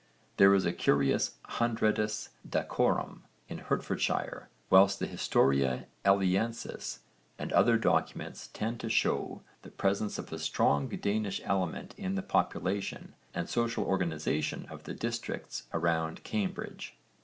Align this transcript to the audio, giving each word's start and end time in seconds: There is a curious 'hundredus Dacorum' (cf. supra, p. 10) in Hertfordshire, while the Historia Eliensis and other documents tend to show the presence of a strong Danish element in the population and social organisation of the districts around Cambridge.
There 0.37 0.51
is 0.55 0.65
a 0.65 0.73
curious 0.73 1.35
'hundredus 1.45 2.29
Dacorum' 2.49 3.21
(cf. 3.21 3.21
supra, 3.21 3.21
p. 3.21 3.21
10) 3.21 3.21
in 3.49 3.57
Hertfordshire, 3.65 4.49
while 4.69 4.87
the 4.87 5.05
Historia 5.05 5.85
Eliensis 6.03 7.01
and 7.37 7.53
other 7.53 7.77
documents 7.77 8.47
tend 8.47 8.79
to 8.79 8.89
show 8.89 9.43
the 9.61 9.69
presence 9.69 10.17
of 10.17 10.33
a 10.33 10.39
strong 10.39 10.87
Danish 10.87 11.39
element 11.43 11.93
in 11.99 12.15
the 12.15 12.23
population 12.23 13.13
and 13.35 13.47
social 13.47 13.83
organisation 13.83 14.65
of 14.71 14.85
the 14.85 14.95
districts 14.95 15.67
around 15.71 16.23
Cambridge. 16.23 16.97